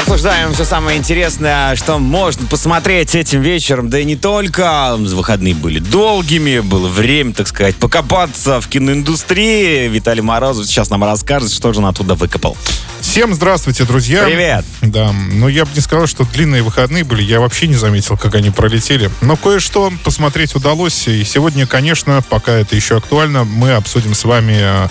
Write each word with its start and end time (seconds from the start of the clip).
Обсуждаем 0.00 0.52
все 0.52 0.64
самое 0.64 0.98
интересное, 0.98 1.76
что 1.76 2.00
можно 2.00 2.48
посмотреть 2.48 3.14
этим 3.14 3.42
вечером. 3.42 3.90
Да 3.90 4.00
и 4.00 4.04
не 4.04 4.16
только. 4.16 4.96
Выходные 4.98 5.54
были 5.54 5.78
долгими, 5.78 6.58
было 6.58 6.88
время, 6.88 7.32
так 7.32 7.46
сказать, 7.46 7.76
покопаться 7.76 8.60
в 8.60 8.66
киноиндустрии. 8.66 9.86
Виталий 9.86 10.20
Морозов 10.20 10.66
сейчас 10.66 10.90
нам 10.90 11.04
расскажет, 11.04 11.52
что 11.52 11.72
же 11.72 11.78
он 11.78 11.86
оттуда 11.86 12.16
выкопал. 12.16 12.56
Всем 13.00 13.32
здравствуйте, 13.34 13.84
друзья. 13.84 14.24
Привет. 14.24 14.64
Да, 14.80 15.12
но 15.12 15.48
я 15.48 15.64
бы 15.64 15.70
не 15.74 15.80
сказал, 15.80 16.08
что 16.08 16.24
длинные 16.24 16.62
выходные 16.62 17.04
были. 17.04 17.22
Я 17.22 17.38
вообще 17.38 17.68
не 17.68 17.76
заметил, 17.76 18.16
как 18.16 18.34
они 18.34 18.50
пролетели. 18.50 19.10
Но 19.20 19.36
кое-что 19.36 19.92
посмотреть 20.02 20.56
удалось. 20.56 21.06
И 21.06 21.22
сегодня, 21.22 21.66
конечно, 21.66 22.24
пока 22.28 22.52
это 22.52 22.74
еще 22.74 22.96
актуально, 22.96 23.44
мы 23.44 23.72
обсудим 23.72 24.14
с 24.14 24.24
вами, 24.24 24.56
э, 24.58 24.88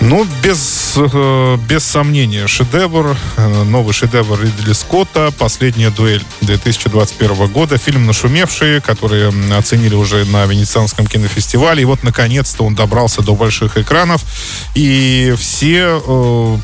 ну, 0.00 0.26
без, 0.42 0.94
э, 0.96 1.58
без 1.68 1.84
сомнения, 1.84 2.46
шедевр, 2.46 3.16
э, 3.36 3.64
новый 3.64 3.92
шедевр 3.92 4.21
Ридли 4.30 4.72
Скотта 4.72 5.32
«Последняя 5.38 5.90
дуэль» 5.90 6.24
2021 6.40 7.46
года. 7.48 7.78
Фильм 7.78 8.06
нашумевший, 8.06 8.80
который 8.80 9.28
оценили 9.56 9.94
уже 9.94 10.24
на 10.24 10.46
Венецианском 10.46 11.06
кинофестивале. 11.06 11.82
И 11.82 11.84
вот, 11.84 12.02
наконец-то, 12.02 12.64
он 12.64 12.74
добрался 12.74 13.22
до 13.22 13.34
больших 13.34 13.76
экранов. 13.76 14.24
И 14.74 15.34
все 15.38 16.02
э, 16.04 16.56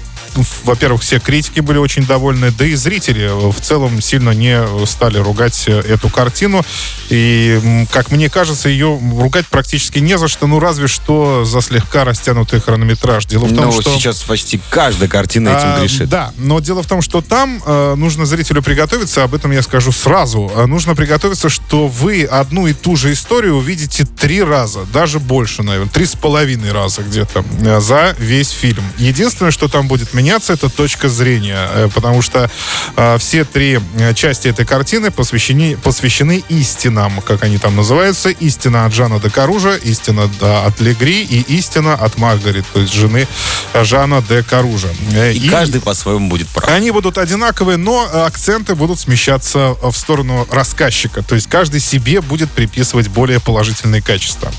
во-первых, 0.65 1.03
все 1.03 1.19
критики 1.21 1.61
были 1.61 1.79
очень 1.79 2.05
довольны, 2.07 2.51
да 2.51 2.65
и 2.67 2.75
зрители 2.75 3.29
в 3.51 3.61
целом 3.61 4.01
сильно 4.01 4.31
не 4.31 4.61
стали 4.87 5.19
ругать 5.19 5.67
эту 5.67 6.09
картину. 6.09 6.65
И, 7.09 7.87
как 7.93 8.11
мне 8.11 8.29
кажется, 8.29 8.69
ее 8.69 8.99
ругать 9.19 9.47
практически 9.47 9.99
не 9.99 10.19
за 10.19 10.29
что, 10.29 10.47
ну 10.47 10.61
разве 10.61 10.89
что 10.89 11.45
за 11.45 11.61
слегка 11.61 12.05
растянутый 12.05 12.61
хронометраж. 12.61 13.27
Дело 13.27 13.47
в 13.47 13.55
том, 13.55 13.67
Ну, 13.67 13.73
что... 13.81 13.95
сейчас 13.95 14.23
почти 14.23 14.61
каждая 14.71 15.09
картина 15.09 15.49
этим 15.51 15.75
А, 15.75 15.81
грешит. 15.81 16.09
Да, 16.09 16.33
но 16.37 16.61
дело 16.61 16.83
в 16.83 16.87
том, 16.87 17.03
что 17.03 17.21
там 17.21 17.63
э, 17.65 17.95
нужно 17.97 18.27
зрителю 18.27 18.63
приготовиться, 18.63 19.25
об 19.25 19.35
этом 19.35 19.51
я 19.53 19.63
скажу 19.63 19.93
сразу. 19.93 20.51
А 20.55 20.67
нужно 20.67 20.95
приготовиться, 20.95 21.49
что 21.49 21.89
вы 21.89 22.25
одну 22.25 22.67
и 22.67 22.73
ту 22.73 22.97
же 22.97 23.13
историю 23.13 23.57
увидите 23.57 24.05
три 24.05 24.43
раза, 24.43 24.81
даже 24.93 25.19
больше, 25.19 25.63
наверное, 25.63 25.91
три 25.91 26.07
с 26.07 26.15
половиной 26.15 26.73
раза 26.73 27.03
где-то 27.03 27.45
э, 27.61 27.81
за 27.81 28.15
весь 28.19 28.51
фильм. 28.51 28.83
Единственное, 28.99 29.51
что 29.51 29.69
там 29.69 29.89
будет 29.89 30.13
меняться, 30.19 30.53
это 30.53 30.69
точка 30.69 31.09
зрения, 31.09 31.69
э, 31.73 31.89
потому 31.95 32.23
что 32.23 32.51
э, 32.97 33.19
все 33.19 33.45
три 33.45 33.79
э, 33.99 34.15
части 34.15 34.49
этой 34.49 34.67
картины 34.67 35.11
посвящены, 35.11 35.77
посвящены 35.77 36.43
истинам, 36.49 37.21
как 37.23 37.43
они 37.45 37.59
там 37.59 37.77
называются. 37.77 38.29
Истина 38.31 38.85
от 38.87 38.93
Жана 38.93 39.21
де 39.21 39.31
Каружа, 39.31 39.77
истина 39.77 40.29
от 40.67 40.81
Легри 40.81 41.23
и 41.25 41.41
истина 41.59 41.95
от 41.95 42.19
Маргарет, 42.19 42.65
то 42.73 42.81
есть 42.81 42.93
жены 42.93 43.27
э, 43.75 43.85
Жана 43.85 44.23
де 44.29 44.43
Каружа. 44.43 44.89
Э, 45.13 45.33
И, 45.33 45.49
каждый 45.49 45.81
по-своему 45.81 46.29
будет 46.29 46.49
прав. 46.49 46.69
они 46.71 46.91
будут 46.91 47.17
одинаковые, 47.19 47.77
но 47.79 48.09
акценты 48.27 48.75
будут 48.75 48.99
смещаться 48.99 49.77
в 49.83 49.93
сторону 49.97 50.47
рассказчика. 50.51 51.23
То 51.23 51.35
есть 51.37 51.47
каждый 51.49 51.81
себе 51.81 52.21
будет 52.21 52.51
приписывать 52.51 53.09
более 53.09 53.39
положительные 53.41 54.03
качества. 54.03 54.51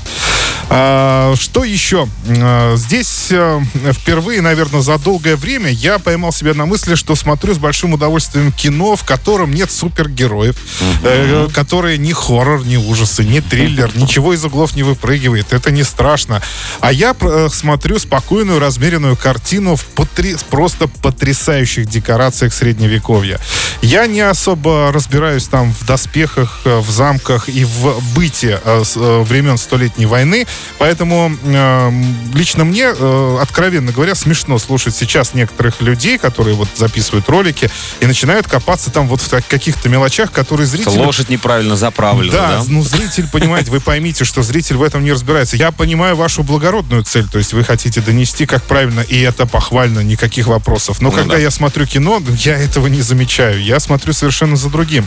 А, 0.70 1.34
Что 1.36 1.64
еще? 1.64 2.08
А, 2.28 2.76
Здесь 2.76 3.30
впервые, 3.92 4.40
наверное, 4.40 4.80
за 4.80 4.98
долгое 4.98 5.36
время 5.36 5.49
я 5.58 5.98
поймал 5.98 6.32
себя 6.32 6.54
на 6.54 6.66
мысли, 6.66 6.94
что 6.94 7.14
смотрю 7.16 7.54
с 7.54 7.58
большим 7.58 7.92
удовольствием 7.94 8.52
кино, 8.52 8.96
в 8.96 9.04
котором 9.04 9.52
нет 9.52 9.70
супергероев, 9.70 10.56
э, 11.02 11.48
которые 11.52 11.98
ни 11.98 12.12
хоррор, 12.12 12.64
ни 12.64 12.76
ужасы, 12.76 13.24
ни 13.24 13.40
триллер, 13.40 13.90
ничего 13.96 14.32
из 14.34 14.44
углов 14.44 14.76
не 14.76 14.82
выпрыгивает. 14.82 15.52
Это 15.52 15.70
не 15.70 15.82
страшно. 15.82 16.42
А 16.80 16.92
я 16.92 17.14
э, 17.20 17.48
смотрю 17.52 17.98
спокойную, 17.98 18.58
размеренную 18.60 19.16
картину 19.16 19.76
в 19.76 19.84
потри- 19.86 20.36
просто 20.50 20.86
потрясающих 20.88 21.86
декорациях 21.86 22.54
средневековья. 22.54 23.40
Я 23.82 24.06
не 24.06 24.20
особо 24.20 24.90
разбираюсь 24.92 25.46
там 25.46 25.72
в 25.72 25.84
доспехах, 25.86 26.60
э, 26.64 26.78
в 26.78 26.90
замках 26.90 27.48
и 27.48 27.64
в 27.64 28.00
быте 28.14 28.60
э, 28.64 28.82
э, 28.96 29.22
времен 29.22 29.58
Столетней 29.58 30.06
войны, 30.06 30.46
поэтому 30.78 31.32
э, 31.44 31.92
лично 32.34 32.64
мне, 32.64 32.92
э, 32.96 33.38
откровенно 33.40 33.92
говоря, 33.92 34.14
смешно 34.14 34.58
слушать 34.58 34.94
сейчас 34.94 35.34
некоторых 35.40 35.80
людей, 35.80 36.18
которые 36.18 36.54
вот 36.54 36.68
записывают 36.76 37.28
ролики 37.28 37.70
и 38.00 38.06
начинают 38.06 38.46
копаться 38.46 38.90
там 38.90 39.08
вот 39.08 39.20
в 39.20 39.28
каких-то 39.48 39.88
мелочах, 39.88 40.30
которые 40.32 40.66
зрители... 40.66 40.98
Лошадь 40.98 41.28
неправильно 41.30 41.76
заправлена, 41.76 42.32
Да, 42.32 42.48
да? 42.58 42.64
ну 42.68 42.82
зритель, 42.82 43.26
понимаете, 43.32 43.70
вы 43.70 43.80
поймите, 43.80 44.24
что 44.24 44.42
зритель 44.42 44.76
в 44.76 44.82
этом 44.82 45.02
не 45.04 45.12
разбирается. 45.12 45.56
Я 45.56 45.72
понимаю 45.72 46.16
вашу 46.16 46.42
благородную 46.42 47.02
цель, 47.04 47.26
то 47.28 47.38
есть 47.38 47.52
вы 47.52 47.64
хотите 47.64 48.00
донести 48.00 48.46
как 48.46 48.62
правильно, 48.64 49.00
и 49.00 49.20
это 49.20 49.46
похвально, 49.46 50.00
никаких 50.00 50.46
вопросов. 50.46 51.00
Но 51.00 51.10
Ну 51.10 51.16
когда 51.16 51.34
да. 51.34 51.40
я 51.40 51.50
смотрю 51.50 51.86
кино, 51.86 52.22
я 52.38 52.56
этого 52.56 52.86
не 52.86 53.02
замечаю. 53.02 53.62
Я 53.62 53.80
смотрю 53.80 54.12
совершенно 54.12 54.56
за 54.56 54.68
другим. 54.68 55.06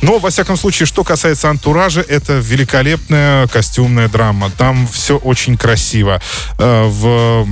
Но, 0.00 0.18
во 0.18 0.30
всяком 0.30 0.56
случае, 0.56 0.86
что 0.86 1.04
касается 1.04 1.50
антуража, 1.50 2.00
это 2.00 2.34
великолепная 2.34 3.46
костюмная 3.48 4.08
драма. 4.08 4.50
Там 4.56 4.86
все 4.88 5.16
очень 5.16 5.56
красиво. 5.56 6.20
Э, 6.58 6.84
В 6.88 7.46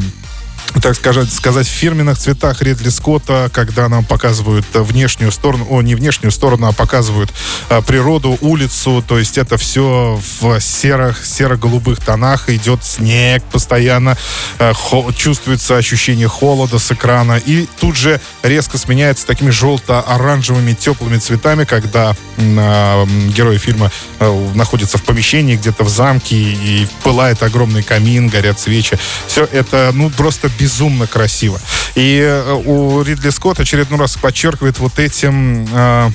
так 0.82 0.94
сказать, 0.94 1.32
сказать, 1.32 1.66
в 1.66 1.70
фирменных 1.70 2.18
цветах 2.18 2.62
Ридли 2.62 2.90
Скотта, 2.90 3.50
когда 3.52 3.88
нам 3.88 4.04
показывают 4.04 4.66
э, 4.74 4.80
внешнюю 4.80 5.32
сторону, 5.32 5.66
о, 5.68 5.82
не 5.82 5.94
внешнюю 5.94 6.30
сторону, 6.30 6.68
а 6.68 6.72
показывают 6.72 7.32
э, 7.68 7.82
природу, 7.82 8.38
улицу, 8.40 9.04
то 9.06 9.18
есть 9.18 9.36
это 9.36 9.56
все 9.56 10.20
в 10.40 10.60
серых, 10.60 11.26
серо-голубых 11.26 12.00
тонах, 12.00 12.48
идет 12.48 12.84
снег 12.84 13.42
постоянно, 13.44 14.16
э, 14.58 14.72
хо- 14.74 15.12
чувствуется 15.12 15.76
ощущение 15.76 16.28
холода 16.28 16.78
с 16.78 16.92
экрана, 16.92 17.36
и 17.44 17.66
тут 17.80 17.96
же 17.96 18.20
резко 18.42 18.78
сменяется 18.78 19.26
такими 19.26 19.50
желто-оранжевыми 19.50 20.74
теплыми 20.74 21.18
цветами, 21.18 21.64
когда 21.64 22.14
а, 22.38 23.06
герои 23.34 23.58
фильма 23.58 23.90
э, 24.18 24.50
находятся 24.54 24.98
в 24.98 25.02
помещении, 25.02 25.56
где-то 25.56 25.84
в 25.84 25.88
замке, 25.88 26.36
и 26.36 26.86
пылает 27.02 27.42
огромный 27.42 27.82
камин, 27.82 28.28
горят 28.28 28.58
свечи. 28.58 28.98
Все 29.26 29.44
это, 29.44 29.90
ну, 29.92 30.10
просто 30.10 30.48
безумно 30.60 31.06
красиво. 31.06 31.58
И 31.94 32.20
э, 32.20 32.52
у 32.64 33.02
Ридли 33.02 33.30
Скотт 33.30 33.60
очередной 33.60 33.98
раз 33.98 34.16
подчеркивает 34.16 34.78
вот 34.78 34.98
этим 34.98 35.66
э, 35.72 36.10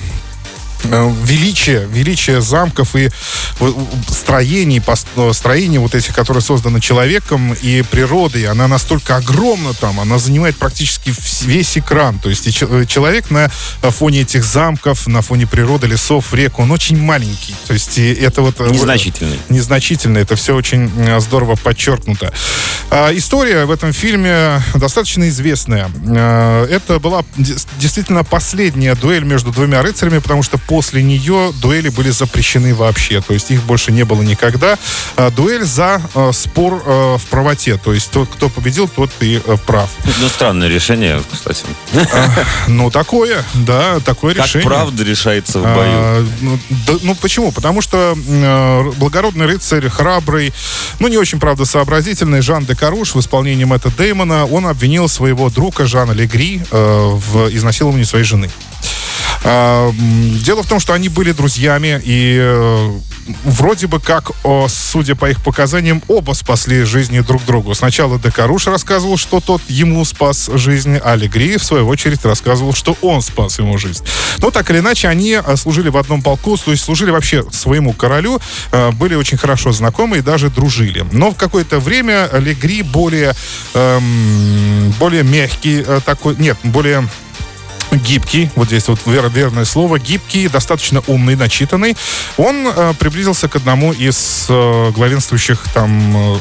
величие, 0.84 1.86
величие 1.90 2.40
замков 2.40 2.94
и 2.96 3.10
в- 3.58 3.74
строений, 4.12 4.82
э, 5.16 5.32
строений 5.32 5.78
вот 5.78 5.94
этих, 5.94 6.14
которые 6.14 6.42
созданы 6.42 6.80
человеком 6.80 7.52
и 7.54 7.82
природой, 7.82 8.46
она 8.46 8.68
настолько 8.68 9.16
огромна 9.16 9.72
там, 9.74 10.00
она 10.00 10.18
занимает 10.18 10.56
практически 10.56 11.12
весь 11.42 11.76
экран. 11.78 12.18
То 12.18 12.28
есть 12.30 12.46
э, 12.46 12.84
человек 12.86 13.30
на 13.30 13.50
фоне 13.82 14.20
этих 14.22 14.44
замков, 14.44 15.06
на 15.06 15.22
фоне 15.22 15.46
природы, 15.46 15.86
лесов, 15.86 16.32
рек, 16.34 16.58
он 16.58 16.70
очень 16.70 16.98
маленький. 17.00 17.54
То 17.66 17.72
есть 17.74 17.98
это 17.98 18.42
вот... 18.42 18.60
э, 18.60 18.68
Незначительный. 18.70 19.38
незначительно. 19.48 20.18
Это 20.18 20.36
все 20.36 20.54
очень 20.54 20.90
э, 20.98 21.20
здорово 21.20 21.56
подчеркнуто. 21.56 22.32
А, 22.90 23.10
История 23.16 23.64
в 23.64 23.70
этом 23.70 23.92
фильме 23.92 24.62
достаточно 24.74 25.28
известная. 25.28 25.90
Э, 26.06 26.66
Это 26.70 26.98
была 26.98 27.24
действительно 27.36 28.24
последняя 28.24 28.94
дуэль 28.94 29.24
между 29.24 29.50
двумя 29.52 29.82
рыцарями, 29.82 30.18
потому 30.18 30.42
что 30.42 30.58
после 30.66 31.02
нее 31.02 31.52
дуэли 31.60 31.88
были 31.88 32.10
запрещены 32.10 32.74
вообще. 32.74 33.20
То 33.20 33.34
есть 33.34 33.50
их 33.50 33.62
больше 33.62 33.92
не 33.92 34.04
было 34.04 34.22
никогда. 34.22 34.78
А, 35.16 35.30
Дуэль 35.30 35.64
за 35.64 36.00
э, 36.14 36.30
спор 36.32 36.82
э, 36.84 37.16
в 37.18 37.26
правоте. 37.26 37.76
То 37.76 37.92
есть 37.92 38.10
тот, 38.10 38.28
кто 38.28 38.48
победил, 38.48 38.88
тот 38.88 39.10
и 39.20 39.40
э, 39.44 39.56
прав. 39.66 39.90
Ну, 40.20 40.28
странное 40.28 40.68
решение, 40.68 41.22
кстати. 41.32 41.64
Ну, 42.68 42.90
такое, 42.90 43.44
да, 43.54 44.00
такое 44.00 44.34
Как 44.34 44.46
решение. 44.46 44.68
правда 44.68 45.04
решается 45.04 45.60
в 45.60 45.62
бою. 45.62 45.76
А, 45.78 46.26
ну, 46.40 46.58
да, 46.86 46.94
ну, 47.02 47.14
почему? 47.14 47.52
Потому 47.52 47.80
что 47.80 48.16
э, 48.16 48.90
благородный 48.96 49.46
рыцарь, 49.46 49.88
храбрый, 49.88 50.52
ну, 50.98 51.08
не 51.08 51.16
очень, 51.16 51.38
правда, 51.38 51.64
сообразительный 51.64 52.40
Жан 52.42 52.64
де 52.64 52.74
Каруш 52.74 53.14
в 53.14 53.20
исполнении 53.20 53.64
Мэтта 53.64 53.90
Деймона, 53.96 54.46
он 54.46 54.66
обвинил 54.66 55.08
своего 55.08 55.50
друга 55.50 55.86
Жана 55.86 56.12
Легри 56.12 56.60
э, 56.70 56.76
в 56.76 57.48
изнасиловании 57.54 58.04
своей 58.04 58.24
жены. 58.24 58.50
А, 59.48 59.92
Дело 60.44 60.62
в 60.62 60.68
том, 60.68 60.80
что 60.80 60.92
они 60.92 61.08
были 61.08 61.32
друзьями, 61.32 62.00
и 62.04 62.36
э, 62.40 62.90
вроде 63.44 63.86
бы 63.86 64.00
как, 64.00 64.30
судя 64.68 65.14
по 65.14 65.28
их 65.28 65.42
показаниям, 65.42 66.02
оба 66.08 66.32
спасли 66.32 66.84
жизни 66.84 67.20
друг 67.20 67.44
другу. 67.44 67.74
Сначала 67.74 68.18
Декаруш 68.18 68.66
рассказывал, 68.66 69.16
что 69.16 69.40
тот 69.40 69.60
ему 69.68 70.04
спас 70.04 70.50
жизнь, 70.54 70.98
а 71.02 71.14
Легри, 71.16 71.56
в 71.56 71.64
свою 71.64 71.88
очередь, 71.88 72.24
рассказывал, 72.24 72.74
что 72.74 72.96
он 73.02 73.22
спас 73.22 73.58
ему 73.58 73.78
жизнь. 73.78 74.04
Но 74.38 74.50
так 74.50 74.70
или 74.70 74.78
иначе, 74.78 75.08
они 75.08 75.38
э, 75.44 75.56
служили 75.56 75.88
в 75.88 75.96
одном 75.96 76.22
полку, 76.22 76.56
то 76.56 76.72
есть 76.72 76.84
служили 76.84 77.10
вообще 77.10 77.44
своему 77.50 77.92
королю, 77.92 78.40
э, 78.72 78.90
были 78.92 79.14
очень 79.14 79.38
хорошо 79.38 79.72
знакомы 79.72 80.18
и 80.18 80.22
даже 80.22 80.50
дружили. 80.50 81.04
Но 81.12 81.30
в 81.30 81.36
какое-то 81.36 81.78
время 81.78 82.28
Легри 82.32 82.82
более, 82.82 83.32
эм, 83.74 84.92
более 84.98 85.22
мягкий 85.22 85.84
такой, 86.04 86.36
нет, 86.36 86.56
более 86.62 87.08
гибкий, 87.92 88.50
вот 88.56 88.66
здесь 88.68 88.88
вот 88.88 88.98
вер- 89.06 89.30
верное 89.32 89.64
слово, 89.64 89.98
гибкий, 89.98 90.48
достаточно 90.48 91.02
умный, 91.06 91.36
начитанный, 91.36 91.96
он 92.36 92.66
э, 92.74 92.94
приблизился 92.98 93.48
к 93.48 93.56
одному 93.56 93.92
из 93.92 94.46
э, 94.48 94.90
главенствующих 94.92 95.62
там 95.74 96.34
э, 96.34 96.38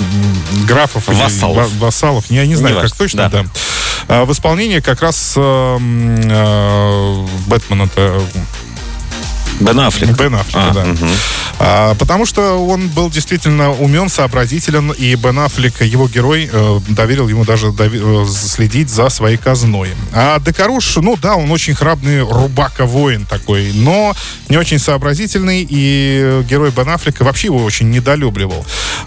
графов. 0.66 1.08
или 1.08 1.16
Вассалов. 1.20 1.56
ва- 1.72 1.84
вассалов. 1.86 2.24
Я 2.30 2.46
не 2.46 2.54
знаю, 2.56 2.74
Не 2.76 2.80
как 2.80 2.90
важно, 2.90 2.96
точно, 3.04 3.28
да. 3.28 3.42
да. 3.42 3.48
А, 4.08 4.24
в 4.24 4.32
исполнении 4.32 4.80
как 4.80 5.00
раз 5.02 5.34
э, 5.36 5.40
э, 5.80 7.26
Бэтмена-то 7.46 8.22
Бен 9.64 9.80
Аффлек. 9.80 10.16
Бен 10.16 10.34
Аффлека, 10.34 10.70
А, 10.70 10.74
да. 10.74 10.84
мгм. 10.84 11.08
А, 11.58 11.94
потому 11.94 12.26
что 12.26 12.66
он 12.66 12.88
был 12.88 13.10
действительно 13.10 13.70
умен, 13.72 14.08
сообразителен, 14.08 14.90
и 14.90 15.14
Бен 15.14 15.38
Аффлек, 15.38 15.82
его 15.82 16.08
герой, 16.08 16.48
э, 16.52 16.80
доверил 16.88 17.28
ему 17.28 17.44
даже 17.44 17.68
дови- 17.68 18.00
э, 18.26 18.28
следить 18.30 18.88
за 18.90 19.08
своей 19.08 19.36
казной. 19.36 19.90
А 20.12 20.38
Декаруш, 20.40 20.96
ну 20.96 21.16
да, 21.16 21.36
он 21.36 21.50
очень 21.50 21.74
храбный 21.74 22.20
рубака-воин 22.22 23.26
такой, 23.26 23.72
но 23.74 24.14
не 24.48 24.56
очень 24.56 24.78
сообразительный, 24.78 25.66
и 25.68 26.42
герой 26.48 26.70
Бен 26.70 26.88
Аффлека 26.88 27.22
вообще 27.24 27.46
его 27.48 27.62
очень 27.64 27.90
недолюбливал. 27.90 28.64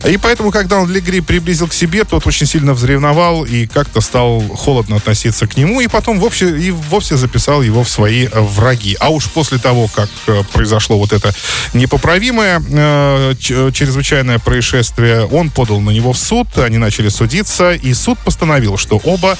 И 0.07 0.17
поэтому, 0.17 0.51
когда 0.51 0.77
он 0.77 0.89
Легри 0.91 1.21
приблизил 1.21 1.67
к 1.67 1.73
себе, 1.73 2.03
тот 2.03 2.25
очень 2.27 2.47
сильно 2.47 2.73
взревновал 2.73 3.43
и 3.43 3.67
как-то 3.67 4.01
стал 4.01 4.41
холодно 4.55 4.95
относиться 4.97 5.47
к 5.47 5.57
нему, 5.57 5.81
и 5.81 5.87
потом 5.87 6.19
вовсе, 6.19 6.57
и 6.57 6.71
вовсе 6.71 7.17
записал 7.17 7.61
его 7.61 7.83
в 7.83 7.89
свои 7.89 8.25
э, 8.25 8.39
враги. 8.39 8.95
А 8.99 9.09
уж 9.09 9.25
после 9.29 9.57
того, 9.57 9.87
как 9.93 10.09
э, 10.27 10.43
произошло 10.49 10.97
вот 10.97 11.13
это 11.13 11.33
непоправимое 11.73 12.61
э, 12.61 13.35
чрезвычайное 13.39 14.39
происшествие, 14.39 15.25
он 15.25 15.49
подал 15.49 15.79
на 15.81 15.91
него 15.91 16.13
в 16.13 16.17
суд, 16.17 16.47
они 16.57 16.77
начали 16.77 17.09
судиться, 17.09 17.73
и 17.73 17.93
суд 17.93 18.17
постановил, 18.19 18.77
что 18.77 18.99
оба 19.03 19.37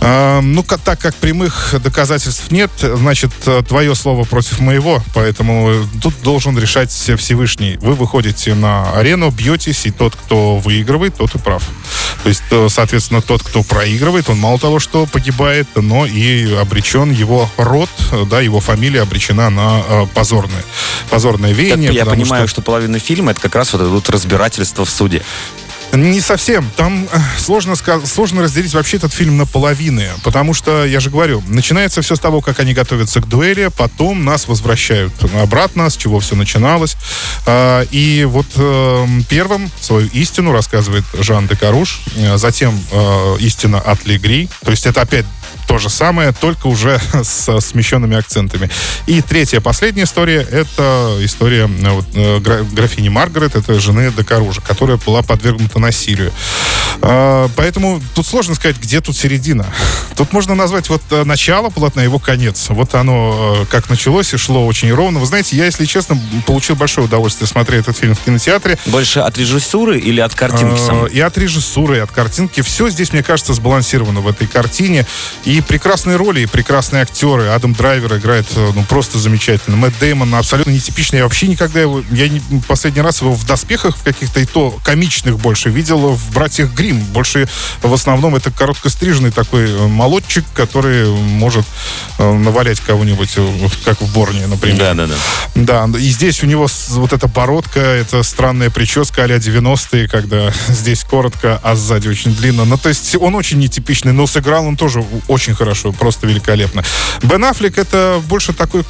ну, 0.00 0.62
ка- 0.62 0.78
так 0.78 1.00
как 1.00 1.14
прямых 1.16 1.74
доказательств 1.82 2.50
нет, 2.50 2.70
значит, 2.80 3.30
э, 3.46 3.62
твое 3.66 3.94
слово 3.94 4.24
против 4.24 4.60
моего, 4.60 5.02
поэтому 5.14 5.70
э, 5.70 5.84
тут 6.02 6.14
должен 6.22 6.56
решать 6.58 6.90
Всевышний. 6.90 7.76
Вы 7.80 7.94
выходите 7.94 8.54
на 8.54 8.92
арену, 8.92 9.30
бьетесь, 9.30 9.86
и 9.86 9.90
тот, 9.90 10.14
кто 10.14 10.56
выигрывает, 10.58 11.16
тот 11.16 11.34
и 11.34 11.38
прав. 11.38 11.62
То 12.22 12.28
есть, 12.28 12.42
э, 12.50 12.68
соответственно, 12.70 13.22
тот, 13.22 13.42
кто 13.42 13.62
проигрывает, 13.62 14.30
он 14.30 14.38
мало 14.38 14.58
того, 14.58 14.78
что 14.78 15.06
погибает, 15.06 15.66
но 15.74 16.06
и 16.06 16.54
обречен 16.54 17.10
его 17.10 17.50
род, 17.56 17.90
да, 18.30 18.40
его 18.40 18.60
фамилия 18.60 19.02
обречена 19.02 19.50
на 19.50 20.06
позорное, 20.14 20.62
позорное 21.10 21.50
Так 21.50 21.58
веяние. 21.58 21.92
я 21.92 22.04
потому 22.04 22.22
понимаю, 22.22 22.48
что... 22.48 22.62
половина 22.62 22.98
фильма 22.98 23.32
это 23.32 23.40
как 23.40 23.54
раз 23.56 23.72
вот 23.72 23.82
это 23.82 23.90
вот 23.90 24.08
разбирательство 24.10 24.84
в 24.84 24.90
суде. 24.90 25.22
Не 25.92 26.20
совсем. 26.20 26.70
Там 26.76 27.08
э, 27.10 27.18
сложно, 27.38 27.74
сложно 28.04 28.42
разделить 28.42 28.74
вообще 28.74 28.98
этот 28.98 29.12
фильм 29.12 29.38
на 29.38 29.46
половины. 29.46 30.08
Потому 30.22 30.52
что, 30.52 30.84
я 30.84 31.00
же 31.00 31.08
говорю, 31.08 31.42
начинается 31.48 32.02
все 32.02 32.14
с 32.14 32.20
того, 32.20 32.40
как 32.42 32.60
они 32.60 32.74
готовятся 32.74 33.20
к 33.20 33.26
дуэли, 33.26 33.70
потом 33.76 34.24
нас 34.24 34.48
возвращают 34.48 35.12
обратно, 35.34 35.88
с 35.88 35.96
чего 35.96 36.20
все 36.20 36.36
начиналось. 36.36 36.96
А, 37.46 37.86
И 37.90 38.24
вот 38.24 38.46
э, 38.56 39.06
первым 39.30 39.70
свою 39.80 40.06
истину 40.08 40.52
рассказывает 40.52 41.04
Жан 41.18 41.46
де 41.46 41.56
Каруш, 41.56 42.00
э, 42.16 42.36
затем 42.36 42.78
э, 42.92 43.36
истина 43.40 43.80
от 43.80 44.06
Легри. 44.06 44.48
То 44.64 44.70
есть 44.70 44.84
это 44.84 45.00
опять 45.00 45.24
то 45.66 45.78
же 45.78 45.88
самое, 45.88 46.32
только 46.32 46.66
уже 46.66 47.00
с 47.22 47.60
смещенными 47.60 48.16
акцентами. 48.16 48.70
И 49.06 49.22
третья, 49.22 49.60
последняя 49.60 50.04
история, 50.04 50.40
это 50.40 51.16
история 51.20 51.66
вот, 51.66 52.06
гра- 52.42 52.62
графини 52.62 53.08
Маргарет, 53.08 53.54
это 53.56 53.78
жены 53.80 54.12
Декаружа, 54.14 54.60
которая 54.60 54.98
была 54.98 55.22
подвергнута 55.22 55.77
насилию. 55.78 56.32
А, 57.02 57.48
Поэтому 57.56 58.00
тут 58.14 58.26
сложно 58.26 58.54
сказать, 58.54 58.76
где 58.78 59.00
тут 59.00 59.16
середина. 59.16 59.66
Тут 60.16 60.32
можно 60.32 60.54
назвать 60.54 60.88
вот 60.88 61.02
э, 61.10 61.24
начало 61.24 61.70
полотна, 61.70 62.02
его 62.02 62.18
конец. 62.18 62.66
Вот 62.70 62.94
оно 62.94 63.58
э, 63.62 63.66
как 63.66 63.88
началось 63.88 64.32
и 64.34 64.36
шло 64.36 64.66
очень 64.66 64.92
ровно. 64.92 65.20
Вы 65.20 65.26
знаете, 65.26 65.56
я, 65.56 65.66
если 65.66 65.84
честно, 65.84 66.20
получил 66.46 66.76
большое 66.76 67.06
удовольствие 67.06 67.46
смотреть 67.46 67.82
этот 67.82 67.96
фильм 67.96 68.14
в 68.14 68.20
кинотеатре. 68.20 68.78
Больше 68.86 69.20
от 69.20 69.38
режиссуры 69.38 69.98
или 69.98 70.20
от 70.20 70.34
картинки 70.34 70.80
Э, 70.80 70.86
самой? 70.86 71.10
И 71.10 71.20
от 71.20 71.38
режиссуры, 71.38 71.98
и 71.98 72.00
от 72.00 72.10
картинки. 72.10 72.60
Все 72.62 72.88
здесь, 72.90 73.12
мне 73.12 73.22
кажется, 73.22 73.54
сбалансировано 73.54 74.20
в 74.20 74.28
этой 74.28 74.46
картине. 74.46 75.06
И 75.44 75.60
прекрасные 75.60 76.16
роли, 76.16 76.40
и 76.40 76.46
прекрасные 76.46 77.02
актеры. 77.02 77.48
Адам 77.48 77.74
Драйвер 77.74 78.16
играет 78.16 78.46
ну, 78.56 78.82
просто 78.88 79.18
замечательно. 79.18 79.76
Мэтт 79.76 79.98
Деймон 80.00 80.34
абсолютно 80.34 80.70
нетипичный. 80.70 81.18
Я 81.18 81.24
вообще 81.24 81.46
никогда 81.48 81.80
его... 81.80 82.02
Я 82.10 82.28
не- 82.28 82.42
последний 82.66 83.02
раз 83.02 83.20
его 83.20 83.32
в 83.32 83.46
доспехах 83.46 83.96
в 83.96 84.02
каких-то 84.02 84.40
и 84.40 84.44
то 84.46 84.76
комичных 84.84 85.38
больше 85.38 85.70
видел 85.70 85.98
в 86.14 86.32
«Братьях 86.32 86.72
Грим. 86.88 87.00
Больше 87.12 87.48
в 87.82 87.92
основном 87.92 88.34
это 88.34 88.50
короткостриженный 88.50 89.30
такой 89.30 89.70
э, 89.70 89.86
молодчик, 89.86 90.44
который 90.54 91.06
может 91.08 91.66
э, 92.18 92.32
навалять 92.32 92.80
кого-нибудь, 92.80 93.34
э, 93.36 93.68
как 93.84 94.00
в 94.00 94.12
Борне, 94.12 94.46
например. 94.46 94.78
Да, 94.78 94.94
да, 94.94 95.06
да. 95.06 95.86
Да, 95.88 95.98
и 95.98 96.08
здесь 96.08 96.42
у 96.42 96.46
него 96.46 96.66
вот 96.90 97.12
эта 97.12 97.28
бородка, 97.28 97.80
это 97.80 98.22
странная 98.22 98.70
прическа 98.70 99.24
а-ля 99.24 99.36
90-е, 99.36 100.08
когда 100.08 100.52
здесь 100.68 101.04
коротко, 101.04 101.60
а 101.62 101.76
сзади 101.76 102.08
очень 102.08 102.34
длинно. 102.34 102.64
Ну, 102.64 102.78
то 102.78 102.88
есть 102.88 103.16
он 103.16 103.34
очень 103.34 103.58
нетипичный, 103.58 104.12
но 104.12 104.26
сыграл 104.26 104.66
он 104.66 104.76
тоже 104.76 105.04
очень 105.28 105.54
хорошо, 105.54 105.92
просто 105.92 106.26
великолепно. 106.26 106.84
Бен 107.22 107.44
Аффлек 107.44 107.78
это 107.78 108.22
больше 108.26 108.52
такой... 108.52 108.84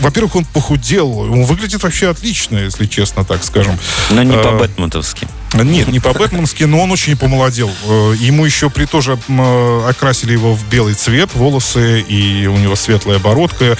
Во-первых, 0.00 0.36
он 0.36 0.44
похудел, 0.44 1.18
он 1.18 1.44
выглядит 1.44 1.82
вообще 1.82 2.08
отлично, 2.10 2.58
если 2.58 2.86
честно, 2.86 3.24
так 3.24 3.42
скажем. 3.44 3.78
Но 4.10 4.22
не 4.22 4.36
Э, 4.36 4.42
по-бэтментовски. 4.42 5.26
нет, 5.54 5.88
не 5.88 6.00
по-бэтменски, 6.00 6.64
но 6.68 6.80
он 6.82 6.92
очень 6.92 7.16
помолодел. 7.16 7.70
Э, 7.88 8.14
Ему 8.18 8.44
еще 8.44 8.68
при 8.70 8.84
тоже 8.84 9.18
э, 9.28 9.86
окрасили 9.88 10.32
его 10.32 10.54
в 10.54 10.68
белый 10.68 10.94
цвет, 10.94 11.30
волосы, 11.34 12.00
и 12.00 12.46
у 12.46 12.56
него 12.58 12.76
светлая 12.76 13.18
бородка. 13.18 13.76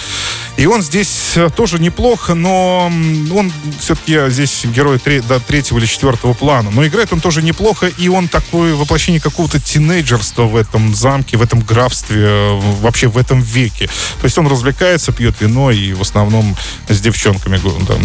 И 0.57 0.65
он 0.67 0.81
здесь 0.83 1.33
э, 1.37 1.51
тоже 1.55 1.79
неплохо, 1.79 2.33
но 2.35 2.87
он 3.35 3.53
все-таки 3.79 4.31
здесь 4.31 4.65
герой 4.65 4.99
тре- 4.99 5.21
до 5.21 5.39
третьего 5.39 5.79
или 5.79 5.85
четвертого 5.87 6.33
плана. 6.33 6.71
Но 6.71 6.87
играет 6.87 7.13
он 7.13 7.21
тоже 7.21 7.43
неплохо, 7.43 7.89
и 7.89 8.09
он 8.09 8.29
такое 8.29 8.75
воплощение 8.75 9.21
какого-то 9.21 9.61
тинейджерства 9.61 10.45
в 10.45 10.57
этом 10.57 10.95
замке, 10.95 11.37
в 11.37 11.43
этом 11.43 11.61
графстве, 11.61 12.23
э, 12.25 12.61
вообще 12.81 13.09
в 13.09 13.19
этом 13.19 13.43
веке. 13.43 13.87
То 14.21 14.25
есть 14.25 14.39
он 14.39 14.47
развлекается, 14.49 15.13
пьет 15.13 15.35
вино 15.41 15.71
и 15.71 15.93
в 15.93 16.06
основном 16.07 16.57
с 16.89 17.01
девчонками, 17.01 17.61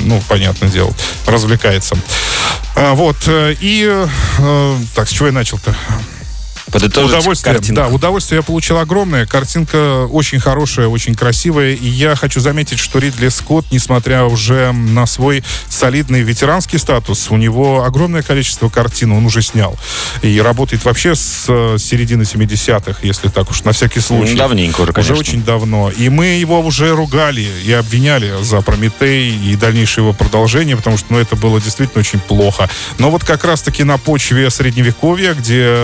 ну, 0.06 0.22
понятное 0.28 0.70
дело, 0.70 0.94
развлекается. 1.26 1.96
А, 2.76 2.94
вот, 2.94 3.18
э, 3.28 3.56
и... 3.60 3.88
э, 4.40 4.78
так, 4.96 5.08
с 5.08 5.12
чего 5.12 5.28
я 5.28 5.34
начал-то? 5.34 5.76
Подытожить 6.72 7.10
Удовольствие, 7.10 7.56
картинку. 7.56 7.82
да, 7.82 7.88
удовольствие 7.90 8.38
я 8.38 8.44
получил 8.44 8.78
огромное. 8.78 9.26
Картинка 9.26 10.06
очень 10.06 10.40
хорошая, 10.40 10.88
очень 10.88 11.16
красивая. 11.16 11.74
И 11.74 11.88
я 11.88 12.16
хочу 12.16 12.40
заметить, 12.40 12.80
что 12.80 13.00
Ридли 13.00 13.30
Скотт, 13.30 13.66
несмотря 13.72 14.26
уже 14.26 14.72
на 14.72 15.06
свой 15.06 15.44
солидный 15.68 16.22
ветеранский 16.22 16.80
статус, 16.80 17.30
у 17.30 17.38
него 17.38 17.84
огромное 17.84 18.22
количество 18.22 18.70
картин 18.70 19.12
он 19.12 19.26
уже 19.26 19.42
снял. 19.42 19.78
И 20.22 20.40
работает 20.40 20.86
вообще 20.86 21.16
с 21.16 21.46
э, 21.48 21.78
середины 21.78 22.24
70-х, 22.24 23.00
если 23.02 23.28
так 23.28 23.50
уж, 23.52 23.64
на 23.64 23.74
всякий 23.74 24.00
случай. 24.00 24.34
Ну, 24.34 24.38
давненько 24.38 24.82
уже, 24.82 24.94
конечно. 24.94 25.14
Уже 25.14 25.22
очень 25.22 25.44
давно. 25.44 25.90
И 25.90 26.10
мы 26.10 26.28
его 26.28 26.60
уже 26.62 26.96
ругали 26.96 27.48
и 27.66 27.72
обвиняли 27.74 28.42
за 28.44 28.62
Прометей 28.62 29.36
и 29.36 29.56
дальнейшее 29.56 30.04
его 30.04 30.14
продолжение, 30.14 30.78
потому 30.78 30.98
что 30.98 31.08
ну, 31.10 31.20
это 31.20 31.36
было 31.36 31.60
действительно 31.60 32.00
очень 32.00 32.20
плохо. 32.20 32.70
Но 32.98 33.12
вот 33.12 33.24
как 33.24 33.44
раз-таки 33.44 33.84
на 33.84 33.98
почве 33.98 34.50
Средневековья, 34.50 35.34
где 35.34 35.78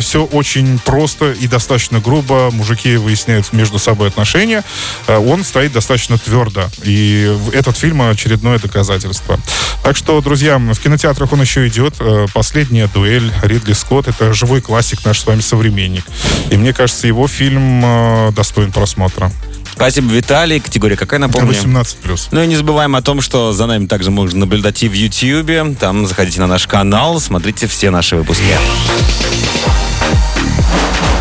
все 0.00 0.23
очень 0.24 0.78
просто 0.78 1.32
и 1.32 1.46
достаточно 1.46 2.00
грубо, 2.00 2.50
мужики 2.52 2.96
выясняют 2.96 3.52
между 3.52 3.78
собой 3.78 4.08
отношения, 4.08 4.64
э, 5.06 5.16
он 5.16 5.44
стоит 5.44 5.72
достаточно 5.72 6.18
твердо. 6.18 6.68
И 6.82 7.30
этот 7.52 7.76
фильм 7.76 8.02
очередное 8.02 8.58
доказательство. 8.58 9.38
Так 9.82 9.96
что, 9.96 10.20
друзья, 10.20 10.58
в 10.58 10.78
кинотеатрах 10.78 11.32
он 11.32 11.40
еще 11.40 11.66
идет. 11.68 11.94
Э, 12.00 12.26
Последняя 12.32 12.88
дуэль 12.88 13.30
Ридли 13.42 13.72
Скотт. 13.72 14.08
Это 14.08 14.32
живой 14.32 14.60
классик, 14.60 15.04
наш 15.04 15.20
с 15.20 15.26
вами 15.26 15.40
современник. 15.40 16.04
И 16.50 16.56
мне 16.56 16.72
кажется, 16.72 17.06
его 17.06 17.28
фильм 17.28 17.82
э, 17.84 18.32
достоин 18.32 18.72
просмотра. 18.72 19.30
Спасибо, 19.74 20.12
Виталий. 20.12 20.60
Категория 20.60 20.96
какая, 20.96 21.18
напомню? 21.18 21.48
18 21.48 21.96
плюс. 21.98 22.28
Ну 22.30 22.42
и 22.42 22.46
не 22.46 22.56
забываем 22.56 22.94
о 22.94 23.02
том, 23.02 23.20
что 23.20 23.52
за 23.52 23.66
нами 23.66 23.86
также 23.86 24.10
можно 24.10 24.40
наблюдать 24.40 24.82
и 24.82 24.88
в 24.88 24.92
YouTube. 24.92 25.78
Там 25.78 26.06
заходите 26.06 26.40
на 26.40 26.46
наш 26.46 26.66
канал, 26.66 27.20
смотрите 27.20 27.66
все 27.66 27.90
наши 27.90 28.16
выпуски. 28.16 28.44